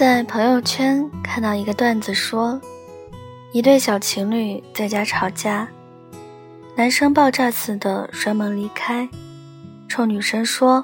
[0.00, 2.58] 在朋友圈看到一个段子，说
[3.52, 5.68] 一对小情侣在家吵架，
[6.74, 9.06] 男生爆炸似的摔门离开，
[9.88, 10.82] 冲女生说：“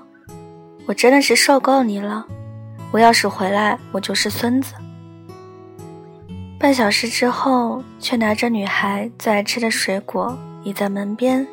[0.85, 2.27] 我真的是受够你了，
[2.91, 4.75] 我要是回来，我就是孙子。”
[6.61, 11.49] 半小时之后，却拿着女孩最爱吃的水果倚在门边，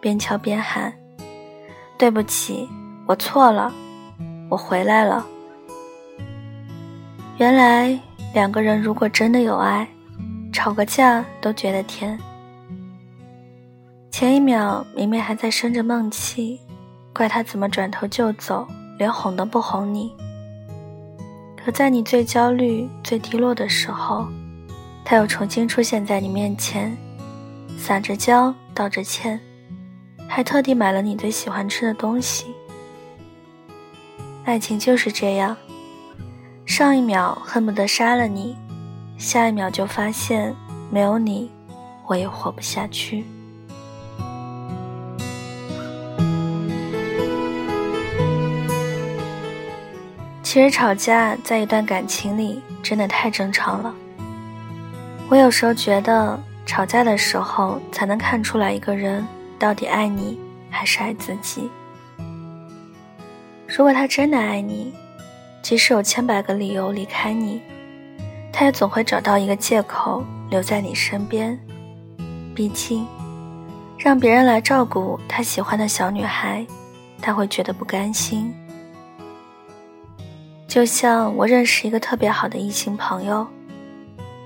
[0.00, 0.92] 边敲边喊
[1.96, 2.68] ：“对不起，
[3.06, 3.72] 我错了，
[4.50, 5.24] 我回来了。”
[7.38, 7.98] 原来
[8.32, 9.86] 两个人如果真的有爱，
[10.54, 12.18] 吵个架都觉得甜。
[14.10, 16.58] 前一秒明明还在生着闷气，
[17.12, 18.66] 怪他怎么转头就走，
[18.98, 20.10] 连哄都不哄你。
[21.62, 24.26] 可在你最焦虑、最低落的时候，
[25.04, 26.96] 他又重新出现在你面前，
[27.76, 29.38] 撒着娇，道着歉，
[30.26, 32.46] 还特地买了你最喜欢吃的东西。
[34.44, 35.54] 爱情就是这样。
[36.66, 38.54] 上一秒恨不得杀了你，
[39.16, 40.54] 下一秒就发现
[40.90, 41.50] 没有你，
[42.06, 43.24] 我也活不下去。
[50.42, 53.94] 其实吵架在一段感情里真的太正常了。
[55.28, 59.26] 我有时候觉得，吵架的时候才能看出来一个人
[59.58, 61.70] 到底爱你还是爱自己。
[63.66, 64.94] 如果他真的爱你，
[65.66, 67.60] 即使有千百个理由离开你，
[68.52, 71.58] 他也总会找到一个借口留在你身边。
[72.54, 73.04] 毕竟，
[73.98, 76.64] 让别人来照顾他喜欢的小女孩，
[77.20, 78.54] 他会觉得不甘心。
[80.68, 83.44] 就像我认识一个特别好的异性朋友，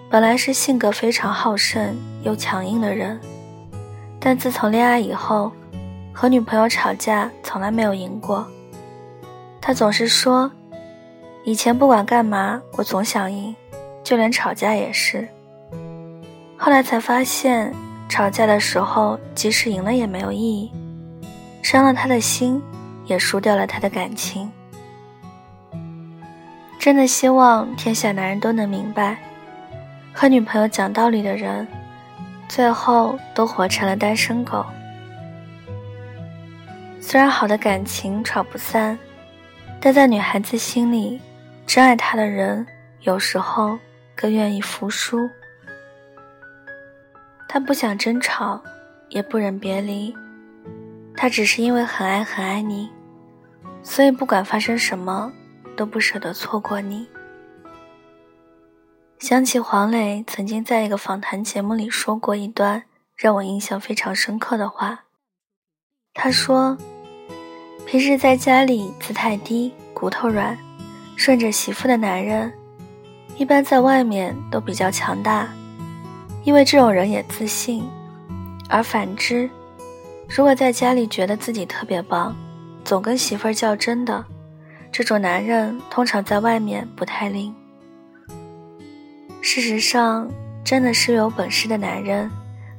[0.08, 3.20] 本来是性格非常好胜又强硬的人，
[4.18, 5.52] 但自从恋爱以后，
[6.14, 8.48] 和女朋友吵架从来没有赢过。
[9.60, 10.50] 他总是说。
[11.42, 13.54] 以前不管干嘛，我总想赢，
[14.04, 15.26] 就连吵架也是。
[16.56, 17.72] 后来才发现，
[18.10, 20.70] 吵架的时候，即使赢了也没有意义，
[21.62, 22.62] 伤了他的心，
[23.06, 24.52] 也输掉了他的感情。
[26.78, 29.16] 真的希望天下男人都能明白，
[30.12, 31.66] 和女朋友讲道理的人，
[32.48, 34.64] 最后都活成了单身狗。
[37.00, 38.98] 虽然好的感情吵不散，
[39.80, 41.18] 但在女孩子心里。
[41.72, 42.66] 真爱他的人，
[43.02, 43.78] 有时候
[44.16, 45.30] 更愿意服输。
[47.48, 48.60] 他不想争吵，
[49.08, 50.12] 也不忍别离，
[51.14, 52.90] 他只是因为很爱很爱你，
[53.84, 55.32] 所以不管发生什么，
[55.76, 57.06] 都不舍得错过你。
[59.20, 62.82] 想起黄磊曾经在一个访谈节目里说过一段
[63.14, 65.04] 让我印象非常深刻的话，
[66.14, 66.76] 他说
[67.86, 70.58] ：“平时在家里姿态低，骨头软。”
[71.20, 72.50] 顺着媳妇的男人，
[73.36, 75.46] 一般在外面都比较强大，
[76.44, 77.82] 因为这种人也自信；
[78.70, 79.46] 而反之，
[80.30, 82.34] 如果在家里觉得自己特别棒，
[82.86, 84.24] 总跟媳妇儿较真的，
[84.90, 87.54] 这种男人通常在外面不太灵。
[89.42, 90.26] 事实上，
[90.64, 92.30] 真的是有本事的男人，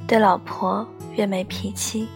[0.08, 2.10] 对老婆越没脾气。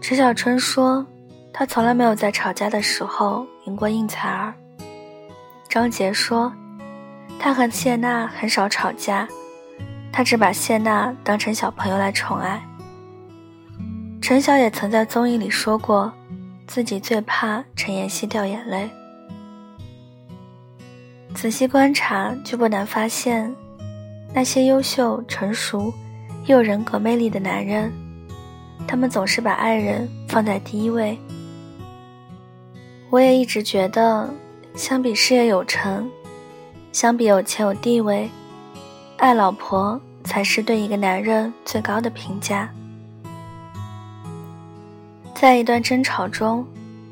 [0.00, 1.04] 陈小春说。
[1.52, 4.54] 他从来没有在吵架的时候赢过应采儿。
[5.68, 6.52] 张杰说，
[7.38, 9.28] 他和谢娜很少吵架，
[10.12, 12.60] 他只把谢娜当成小朋友来宠爱。
[14.20, 16.12] 陈晓也曾在综艺里说过，
[16.66, 18.88] 自己最怕陈妍希掉眼泪。
[21.34, 23.54] 仔细观察，就不难发现，
[24.34, 25.92] 那些优秀、成熟
[26.46, 27.92] 又有人格魅力的男人，
[28.86, 31.18] 他们总是把爱人放在第一位。
[33.10, 34.32] 我也一直觉得，
[34.76, 36.08] 相比事业有成，
[36.92, 38.30] 相比有钱有地位，
[39.16, 42.70] 爱老婆才是对一个男人最高的评价。
[45.34, 46.64] 在一段争吵中，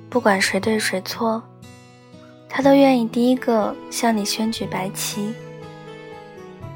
[0.09, 1.43] 不管谁对谁错，
[2.49, 5.35] 他都愿意第一个向你宣举白旗，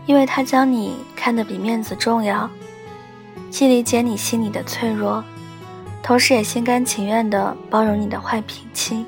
[0.05, 2.51] 因为他将你看得比面子重要，
[3.51, 5.23] 既理解你心里的脆弱，
[6.03, 9.07] 同时也心甘情愿地包容你的坏脾气。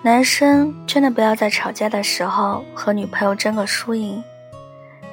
[0.00, 4.22] 男生真的不要在吵架的时候和女朋友争个输赢，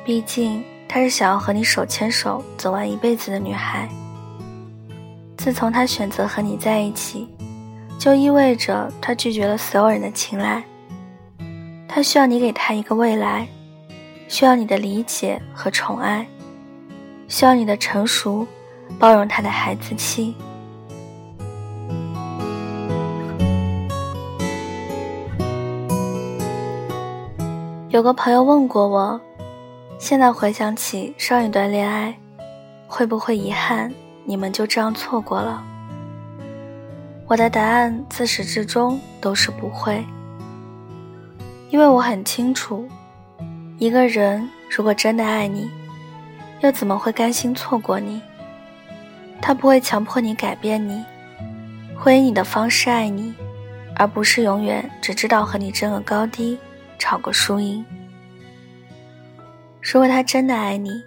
[0.06, 3.90] 毕竟她是想要和你手牵手走完一辈子的女孩。
[5.38, 7.28] 自从她选择和你在一起，
[7.98, 10.64] 就意味着她拒绝了所有人的青睐。
[11.88, 13.48] 她需要你给她一个未来，
[14.28, 16.26] 需要你的理解和宠爱，
[17.28, 18.46] 需要你的成熟，
[19.00, 20.36] 包容她的孩子气。
[27.95, 29.21] 有个朋友问过我，
[29.97, 32.13] 现在回想起上一段恋爱，
[32.89, 33.89] 会不会遗憾
[34.25, 35.63] 你们就这样错过了？
[37.25, 40.03] 我的答案自始至终都是不会，
[41.69, 42.86] 因为我很清楚，
[43.77, 45.71] 一个人如果真的爱你，
[46.59, 48.21] 又怎么会甘心错过你？
[49.41, 51.01] 他不会强迫你改变你，
[51.98, 53.33] 会以你的方式爱你，
[53.95, 56.59] 而不是永远只知道和你争个高低，
[57.06, 57.86] 吵个输赢。
[59.80, 61.04] 如果他真的爱你，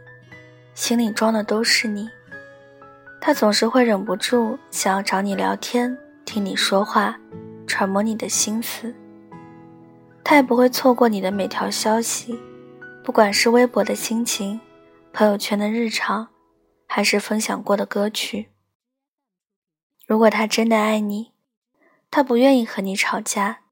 [0.72, 2.08] 心里装的都是你，
[3.20, 5.98] 他总是会忍不住想要找你聊天。
[6.24, 7.18] 听你说话，
[7.66, 8.94] 揣摩你的心思。
[10.22, 12.38] 他也不会错过你的每条消息，
[13.02, 14.60] 不管是微博的心情、
[15.12, 16.28] 朋友圈的日常，
[16.86, 18.50] 还是分享过的歌曲。
[20.06, 21.32] 如果他真的爱你，
[22.08, 23.62] 他不愿意和你吵架，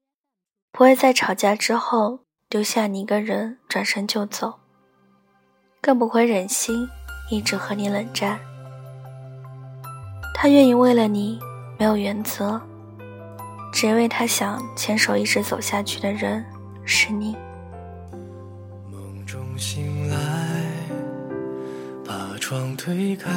[0.77, 4.59] 不会在吵架之后丢下你一个人转身就走，
[5.81, 6.87] 更不会忍心
[7.31, 8.39] 一直和你冷战。
[10.35, 11.39] 他愿意为了你。
[11.79, 12.59] 没有原则，
[13.71, 16.43] 只因为他想牵手一直走下去的人
[16.85, 17.35] 是你。
[18.91, 20.17] 梦中醒来，
[22.03, 23.31] 把窗推开，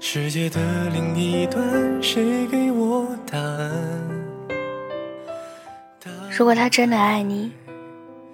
[0.00, 0.60] 世界的
[0.90, 4.29] 另一端，谁给我答案？
[6.40, 7.52] 如果他真的爱你，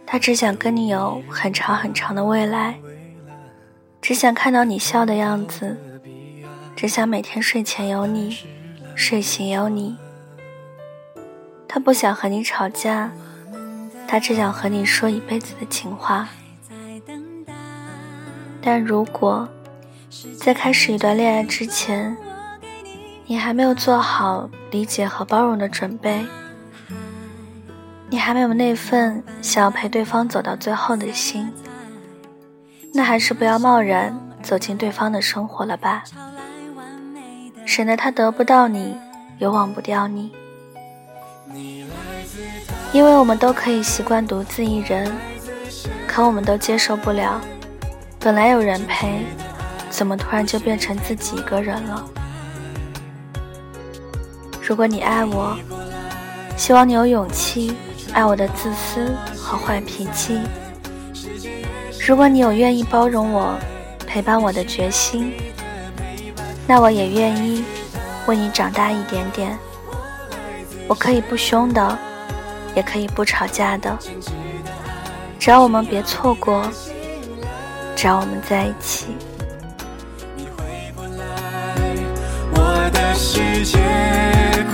[0.07, 2.79] 他只想跟你有很长很长的未来，
[4.01, 5.77] 只想看到你笑的样子。
[6.77, 8.39] 只想每天睡前有你，
[8.95, 9.97] 睡醒有你。
[11.67, 13.11] 他不想和你吵架，
[14.07, 16.29] 他只想和你说一辈子的情话。
[18.63, 19.49] 但如果
[20.39, 22.17] 在开始一段恋爱之前，
[23.27, 26.25] 你还没有做好理解和包容的准备，
[28.09, 31.51] 你还没有那份想要陪对方走到最后的心，
[32.95, 36.05] 那还是不要贸然走进对方的生活了吧。
[37.65, 38.97] 省得他得不到你，
[39.39, 40.33] 又忘不掉你。
[42.93, 45.11] 因为我们都可以习惯独自一人，
[46.07, 47.41] 可我们都接受不了，
[48.21, 49.27] 本来有人陪，
[49.91, 52.09] 怎么突然就变成自己一个人了？
[54.63, 55.59] 如果你爱我，
[56.57, 57.77] 希望你有勇气
[58.17, 60.41] 爱我的自私和坏脾气。
[62.09, 63.55] 如果你有愿意包容我、
[64.07, 65.35] 陪伴我的决心。
[66.67, 67.63] 那我也愿意
[68.27, 69.57] 为你长大一点点。
[70.89, 71.99] 我可以不凶的，
[72.75, 73.95] 也可以不吵架的，
[75.39, 76.67] 只要我们别错过，
[77.95, 79.09] 只要我们在一起。
[83.15, 83.79] 世界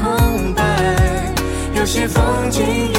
[0.01, 0.63] 空白，
[1.75, 2.92] 有些风景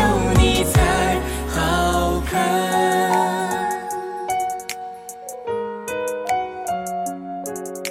[7.56, 7.83] 这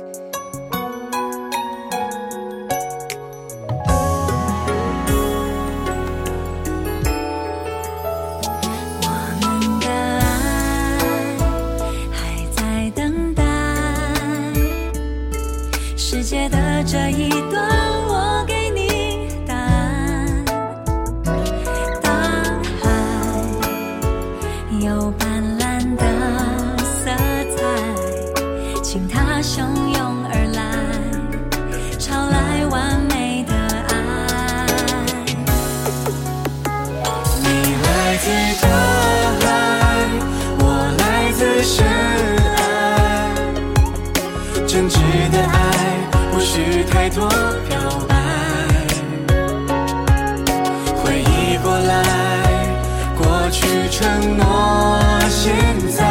[41.43, 41.85] 我来自深
[42.57, 43.35] 爱，
[44.65, 44.97] 真挚
[45.33, 45.59] 的爱。
[46.33, 47.29] 无需太多
[47.69, 47.77] 表
[48.09, 48.15] 白，
[51.03, 52.05] 回忆过来，
[53.19, 55.53] 过去承诺，现
[55.91, 56.05] 在，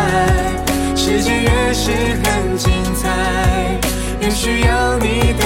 [0.96, 1.92] 世界越是
[2.24, 3.80] 很精彩，
[4.20, 5.46] 越需要你的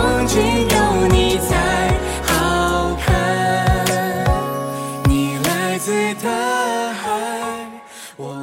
[0.00, 1.92] 风景有你才
[2.22, 3.10] 好看。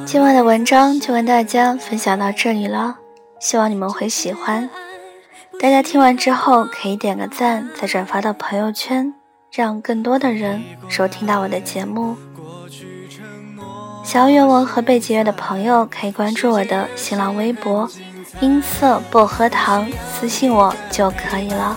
[0.06, 2.94] 今晚的文章就跟大家分享到这里了，
[3.40, 4.70] 希望你们会喜欢。
[5.60, 9.12] 大家听完之后可以点个赞，再转发到朋友圈，
[9.52, 12.16] 让更多的人收听到我的节目。
[14.04, 17.90] 想要原文和背景乐的朋友可以关注我的新浪微博
[18.40, 21.76] 音色薄荷糖私信我就可以了。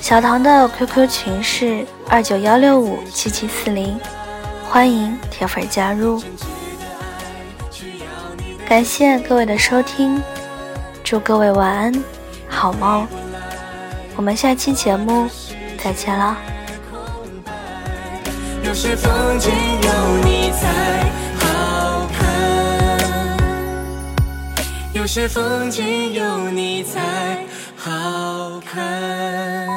[0.00, 3.98] 小唐的 QQ 群是二九幺六五七七四零，
[4.68, 6.22] 欢迎铁粉加入。
[8.68, 10.22] 感谢各位的收听，
[11.02, 12.04] 祝各位晚安，
[12.48, 13.06] 好梦。
[14.16, 15.28] 我们下期节目
[15.82, 16.36] 再见了。
[18.62, 21.10] 有些风景有你才
[25.00, 29.69] 有些风景有你才好看。